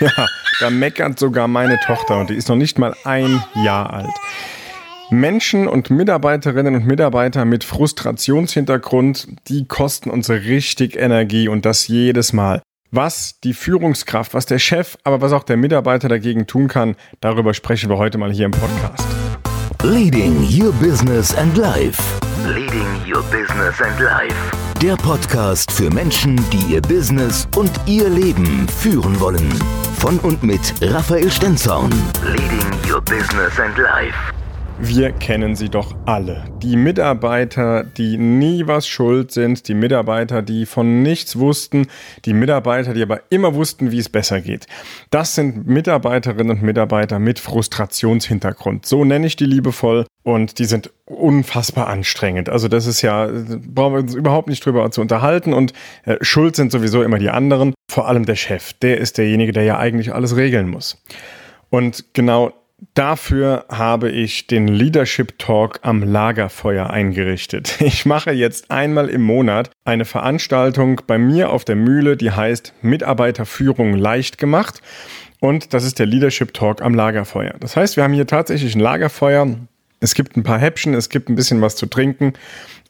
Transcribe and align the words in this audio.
Ja, 0.00 0.26
da 0.60 0.70
meckert 0.70 1.18
sogar 1.18 1.48
meine 1.48 1.78
Tochter 1.80 2.18
und 2.18 2.30
die 2.30 2.34
ist 2.34 2.48
noch 2.48 2.56
nicht 2.56 2.78
mal 2.78 2.94
ein 3.04 3.42
Jahr 3.54 3.92
alt. 3.92 4.14
Menschen 5.10 5.66
und 5.66 5.90
Mitarbeiterinnen 5.90 6.74
und 6.74 6.86
Mitarbeiter 6.86 7.44
mit 7.44 7.64
Frustrationshintergrund, 7.64 9.26
die 9.48 9.66
kosten 9.66 10.10
uns 10.10 10.28
richtig 10.28 10.96
Energie 10.96 11.48
und 11.48 11.64
das 11.64 11.88
jedes 11.88 12.32
Mal. 12.32 12.62
Was 12.90 13.38
die 13.40 13.52
Führungskraft, 13.52 14.32
was 14.32 14.46
der 14.46 14.58
Chef, 14.58 14.96
aber 15.04 15.20
was 15.20 15.32
auch 15.32 15.44
der 15.44 15.58
Mitarbeiter 15.58 16.08
dagegen 16.08 16.46
tun 16.46 16.68
kann, 16.68 16.96
darüber 17.20 17.52
sprechen 17.52 17.90
wir 17.90 17.98
heute 17.98 18.16
mal 18.16 18.32
hier 18.32 18.46
im 18.46 18.52
Podcast. 18.52 19.06
Leading 19.82 20.42
Your 20.48 20.72
Business 20.72 21.34
and 21.34 21.54
Life. 21.58 22.02
Leading 22.46 22.86
Your 23.06 23.22
Business 23.24 23.78
and 23.82 24.00
Life. 24.00 24.34
Der 24.80 24.96
Podcast 24.96 25.70
für 25.70 25.90
Menschen, 25.90 26.36
die 26.50 26.72
ihr 26.74 26.80
Business 26.80 27.46
und 27.56 27.70
ihr 27.84 28.08
Leben 28.08 28.66
führen 28.68 29.20
wollen. 29.20 29.52
Von 29.98 30.18
und 30.20 30.42
mit 30.42 30.72
Raphael 30.80 31.30
Stenzhorn. 31.30 31.92
Leading 32.24 32.90
Your 32.90 33.02
Business 33.02 33.60
and 33.60 33.76
Life. 33.76 34.37
Wir 34.80 35.10
kennen 35.10 35.56
sie 35.56 35.68
doch 35.68 35.96
alle. 36.06 36.44
Die 36.62 36.76
Mitarbeiter, 36.76 37.82
die 37.82 38.16
nie 38.16 38.68
was 38.68 38.86
schuld 38.86 39.32
sind, 39.32 39.66
die 39.66 39.74
Mitarbeiter, 39.74 40.40
die 40.40 40.66
von 40.66 41.02
nichts 41.02 41.36
wussten, 41.36 41.88
die 42.24 42.32
Mitarbeiter, 42.32 42.94
die 42.94 43.02
aber 43.02 43.22
immer 43.28 43.54
wussten, 43.54 43.90
wie 43.90 43.98
es 43.98 44.08
besser 44.08 44.40
geht. 44.40 44.68
Das 45.10 45.34
sind 45.34 45.66
Mitarbeiterinnen 45.66 46.58
und 46.58 46.62
Mitarbeiter 46.62 47.18
mit 47.18 47.40
Frustrationshintergrund. 47.40 48.86
So 48.86 49.04
nenne 49.04 49.26
ich 49.26 49.34
die 49.34 49.46
liebevoll 49.46 50.06
und 50.22 50.60
die 50.60 50.64
sind 50.64 50.92
unfassbar 51.06 51.88
anstrengend. 51.88 52.48
Also 52.48 52.68
das 52.68 52.86
ist 52.86 53.02
ja, 53.02 53.26
brauchen 53.26 53.94
wir 53.94 54.00
uns 54.00 54.14
überhaupt 54.14 54.48
nicht 54.48 54.64
drüber 54.64 54.88
zu 54.92 55.00
unterhalten 55.00 55.54
und 55.54 55.72
äh, 56.04 56.18
schuld 56.20 56.54
sind 56.54 56.70
sowieso 56.70 57.02
immer 57.02 57.18
die 57.18 57.30
anderen, 57.30 57.74
vor 57.90 58.06
allem 58.06 58.26
der 58.26 58.36
Chef. 58.36 58.74
Der 58.74 58.98
ist 58.98 59.18
derjenige, 59.18 59.50
der 59.50 59.64
ja 59.64 59.76
eigentlich 59.76 60.14
alles 60.14 60.36
regeln 60.36 60.68
muss. 60.68 61.02
Und 61.68 62.04
genau 62.14 62.52
Dafür 62.94 63.64
habe 63.68 64.10
ich 64.10 64.46
den 64.46 64.68
Leadership 64.68 65.38
Talk 65.38 65.80
am 65.82 66.02
Lagerfeuer 66.02 66.90
eingerichtet. 66.90 67.78
Ich 67.88 68.06
mache 68.06 68.30
jetzt 68.30 68.70
einmal 68.70 69.08
im 69.08 69.22
Monat 69.22 69.70
eine 69.84 70.04
Veranstaltung 70.04 71.00
bei 71.06 71.18
mir 71.18 71.50
auf 71.50 71.64
der 71.64 71.74
Mühle, 71.74 72.16
die 72.16 72.30
heißt 72.30 72.74
Mitarbeiterführung 72.82 73.94
leicht 73.94 74.38
gemacht. 74.38 74.80
Und 75.40 75.74
das 75.74 75.84
ist 75.84 75.98
der 75.98 76.06
Leadership 76.06 76.54
Talk 76.54 76.82
am 76.82 76.94
Lagerfeuer. 76.94 77.54
Das 77.58 77.76
heißt, 77.76 77.96
wir 77.96 78.04
haben 78.04 78.12
hier 78.12 78.26
tatsächlich 78.26 78.74
ein 78.74 78.80
Lagerfeuer. 78.80 79.56
Es 80.00 80.14
gibt 80.14 80.36
ein 80.36 80.42
paar 80.42 80.58
Häppchen, 80.58 80.94
es 80.94 81.08
gibt 81.08 81.28
ein 81.28 81.34
bisschen 81.34 81.60
was 81.60 81.76
zu 81.76 81.86
trinken 81.86 82.34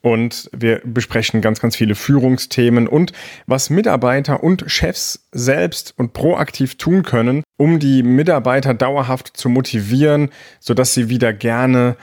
und 0.00 0.50
wir 0.56 0.80
besprechen 0.84 1.40
ganz, 1.40 1.60
ganz 1.60 1.74
viele 1.76 1.94
Führungsthemen 1.94 2.86
und 2.86 3.12
was 3.46 3.70
Mitarbeiter 3.70 4.42
und 4.42 4.64
Chefs 4.66 5.26
selbst 5.32 5.94
und 5.96 6.12
proaktiv 6.12 6.76
tun 6.76 7.02
können, 7.02 7.42
um 7.56 7.78
die 7.78 8.02
Mitarbeiter 8.02 8.74
dauerhaft 8.74 9.36
zu 9.36 9.48
motivieren, 9.48 10.30
sodass 10.60 10.94
sie 10.94 11.08
wieder 11.08 11.32
gerne 11.32 11.96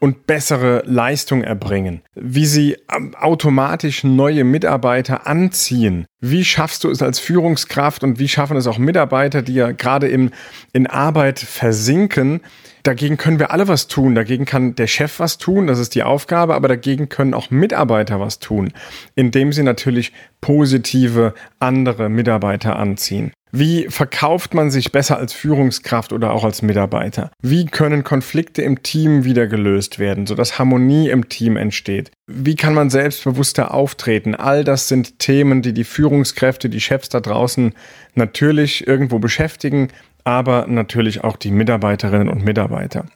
und 0.00 0.26
bessere 0.26 0.82
Leistung 0.86 1.42
erbringen, 1.42 2.02
wie 2.14 2.46
sie 2.46 2.76
automatisch 3.20 4.04
neue 4.04 4.44
Mitarbeiter 4.44 5.26
anziehen. 5.26 6.06
Wie 6.20 6.44
schaffst 6.44 6.84
du 6.84 6.90
es 6.90 7.02
als 7.02 7.18
Führungskraft 7.18 8.04
und 8.04 8.18
wie 8.18 8.28
schaffen 8.28 8.56
es 8.56 8.66
auch 8.66 8.78
Mitarbeiter, 8.78 9.42
die 9.42 9.54
ja 9.54 9.72
gerade 9.72 10.08
in, 10.08 10.30
in 10.72 10.86
Arbeit 10.86 11.38
versinken, 11.38 12.40
dagegen 12.82 13.16
können 13.16 13.38
wir 13.38 13.50
alle 13.50 13.68
was 13.68 13.86
tun. 13.86 14.14
Dagegen 14.14 14.44
kann 14.44 14.74
der 14.74 14.86
Chef 14.86 15.20
was 15.20 15.38
tun, 15.38 15.66
das 15.66 15.78
ist 15.78 15.94
die 15.94 16.02
Aufgabe, 16.02 16.54
aber 16.54 16.68
dagegen 16.68 17.08
können 17.08 17.34
auch 17.34 17.50
Mitarbeiter 17.50 18.20
was 18.20 18.38
tun, 18.38 18.72
indem 19.14 19.52
sie 19.52 19.62
natürlich 19.62 20.12
positive 20.40 21.34
andere 21.60 22.08
Mitarbeiter 22.08 22.76
anziehen. 22.76 23.32
Wie 23.50 23.88
verkauft 23.88 24.54
man 24.54 24.70
sich 24.70 24.92
besser 24.92 25.18
als 25.18 25.32
Führungskraft 25.32 26.12
oder 26.12 26.32
auch 26.32 26.44
als 26.44 26.62
Mitarbeiter? 26.62 27.30
Wie 27.40 27.66
können 27.66 28.04
Konflikte 28.04 28.62
im 28.62 28.82
Team 28.82 29.24
wieder 29.24 29.46
gelöst 29.46 29.98
werden, 29.98 30.26
sodass 30.26 30.58
Harmonie 30.58 31.08
im 31.08 31.28
Team 31.28 31.56
entsteht? 31.56 32.10
Wie 32.26 32.56
kann 32.56 32.74
man 32.74 32.90
selbstbewusster 32.90 33.72
auftreten? 33.72 34.34
All 34.34 34.64
das 34.64 34.88
sind 34.88 35.18
Themen, 35.18 35.62
die 35.62 35.72
die 35.72 35.84
Führungskräfte, 35.84 36.68
die 36.68 36.80
Chefs 36.80 37.08
da 37.08 37.20
draußen 37.20 37.72
natürlich 38.14 38.86
irgendwo 38.86 39.18
beschäftigen, 39.18 39.88
aber 40.24 40.66
natürlich 40.68 41.24
auch 41.24 41.36
die 41.36 41.50
Mitarbeiterinnen 41.50 42.28
und 42.28 42.44
Mitarbeiter. 42.44 43.06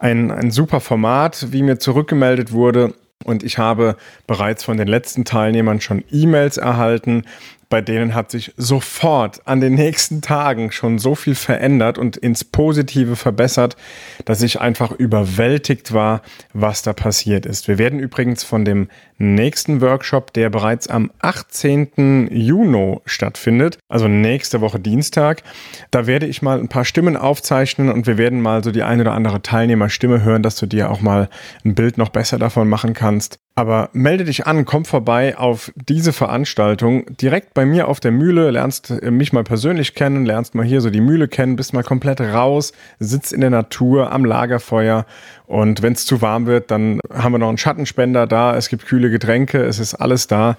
Ein, 0.00 0.32
ein 0.32 0.50
super 0.50 0.80
Format, 0.80 1.52
wie 1.52 1.62
mir 1.62 1.78
zurückgemeldet 1.78 2.50
wurde. 2.50 2.92
Und 3.22 3.44
ich 3.44 3.58
habe 3.58 3.96
bereits 4.26 4.64
von 4.64 4.76
den 4.76 4.88
letzten 4.88 5.24
Teilnehmern 5.24 5.80
schon 5.80 6.02
E-Mails 6.10 6.56
erhalten, 6.56 7.22
bei 7.70 7.80
denen 7.80 8.14
hat 8.14 8.32
sich 8.32 8.52
sofort 8.56 9.46
an 9.46 9.60
den 9.60 9.74
nächsten 9.74 10.20
Tagen 10.20 10.72
schon 10.72 10.98
so 10.98 11.14
viel 11.14 11.36
verändert 11.36 11.98
und 11.98 12.16
ins 12.16 12.44
Positive 12.44 13.14
verbessert, 13.16 13.76
dass 14.24 14.42
ich 14.42 14.60
einfach 14.60 14.90
überwältigt 14.90 15.94
war, 15.94 16.20
was 16.52 16.82
da 16.82 16.92
passiert 16.92 17.46
ist. 17.46 17.68
Wir 17.68 17.78
werden 17.78 18.00
übrigens 18.00 18.42
von 18.42 18.64
dem 18.64 18.88
nächsten 19.18 19.80
Workshop, 19.80 20.32
der 20.32 20.50
bereits 20.50 20.88
am 20.88 21.12
18. 21.20 22.28
Juni 22.32 22.98
stattfindet, 23.06 23.78
also 23.88 24.08
nächste 24.08 24.60
Woche 24.60 24.80
Dienstag, 24.80 25.44
da 25.92 26.06
werde 26.08 26.26
ich 26.26 26.42
mal 26.42 26.58
ein 26.58 26.68
paar 26.68 26.84
Stimmen 26.84 27.16
aufzeichnen 27.16 27.88
und 27.90 28.06
wir 28.08 28.18
werden 28.18 28.40
mal 28.40 28.64
so 28.64 28.72
die 28.72 28.82
eine 28.82 29.02
oder 29.02 29.12
andere 29.12 29.42
Teilnehmerstimme 29.42 30.24
hören, 30.24 30.42
dass 30.42 30.56
du 30.56 30.66
dir 30.66 30.90
auch 30.90 31.02
mal 31.02 31.28
ein 31.64 31.76
Bild 31.76 31.98
noch 31.98 32.08
besser 32.08 32.38
davon 32.38 32.68
machen 32.68 32.94
kannst. 32.94 33.38
Aber 33.60 33.90
melde 33.92 34.24
dich 34.24 34.46
an, 34.46 34.64
komm 34.64 34.86
vorbei 34.86 35.36
auf 35.36 35.70
diese 35.76 36.14
Veranstaltung. 36.14 37.04
Direkt 37.18 37.52
bei 37.52 37.66
mir 37.66 37.88
auf 37.88 38.00
der 38.00 38.10
Mühle, 38.10 38.50
lernst 38.50 38.88
äh, 38.90 39.10
mich 39.10 39.34
mal 39.34 39.44
persönlich 39.44 39.94
kennen, 39.94 40.24
lernst 40.24 40.54
mal 40.54 40.64
hier 40.64 40.80
so 40.80 40.88
die 40.88 41.02
Mühle 41.02 41.28
kennen, 41.28 41.56
bist 41.56 41.74
mal 41.74 41.82
komplett 41.82 42.22
raus, 42.22 42.72
sitzt 43.00 43.34
in 43.34 43.42
der 43.42 43.50
Natur 43.50 44.12
am 44.12 44.24
Lagerfeuer. 44.24 45.04
Und 45.46 45.82
wenn 45.82 45.92
es 45.92 46.06
zu 46.06 46.22
warm 46.22 46.46
wird, 46.46 46.70
dann 46.70 47.00
haben 47.12 47.32
wir 47.32 47.38
noch 47.38 47.50
einen 47.50 47.58
Schattenspender 47.58 48.26
da, 48.26 48.56
es 48.56 48.70
gibt 48.70 48.86
kühle 48.86 49.10
Getränke, 49.10 49.62
es 49.62 49.78
ist 49.78 49.94
alles 49.94 50.26
da. 50.26 50.56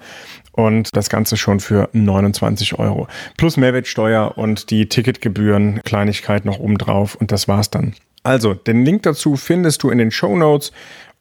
Und 0.52 0.90
das 0.94 1.08
Ganze 1.10 1.36
schon 1.36 1.58
für 1.58 1.88
29 1.92 2.78
Euro. 2.78 3.08
Plus 3.36 3.56
Mehrwertsteuer 3.56 4.38
und 4.38 4.70
die 4.70 4.88
Ticketgebühren, 4.88 5.80
Kleinigkeit 5.82 6.44
noch 6.44 6.60
oben 6.60 6.78
drauf 6.78 7.16
und 7.16 7.32
das 7.32 7.48
war's 7.48 7.68
dann. 7.68 7.94
Also, 8.22 8.54
den 8.54 8.84
Link 8.84 9.02
dazu 9.02 9.34
findest 9.34 9.82
du 9.82 9.90
in 9.90 9.98
den 9.98 10.12
Show 10.12 10.36
Notes 10.36 10.70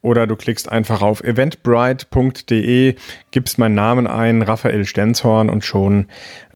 oder 0.01 0.27
du 0.27 0.35
klickst 0.35 0.71
einfach 0.71 1.01
auf 1.01 1.23
eventbrite.de, 1.23 2.95
gibst 3.31 3.57
meinen 3.57 3.75
Namen 3.75 4.07
ein, 4.07 4.41
Raphael 4.41 4.85
Stenzhorn 4.85 5.49
und 5.49 5.63
schon 5.63 6.07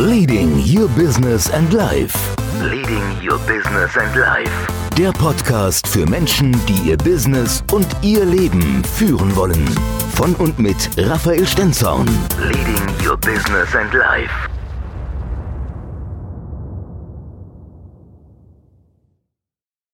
Leading 0.00 0.60
Your 0.60 0.86
Business 0.90 1.50
and 1.50 1.72
Life. 1.74 2.14
Leading 2.62 3.20
Your 3.20 3.36
Business 3.48 3.96
and 3.96 4.14
Life. 4.14 4.52
Der 4.96 5.10
Podcast 5.10 5.88
für 5.88 6.08
Menschen, 6.08 6.52
die 6.68 6.90
ihr 6.90 6.96
Business 6.96 7.64
und 7.72 7.88
ihr 8.00 8.24
Leben 8.24 8.84
führen 8.84 9.34
wollen. 9.34 9.68
Von 10.14 10.36
und 10.36 10.56
mit 10.60 10.88
Raphael 10.96 11.44
Stenzhorn. 11.44 12.06
Leading 12.38 12.86
Your 13.04 13.16
Business 13.16 13.74
and 13.74 13.92
Life. 13.92 14.57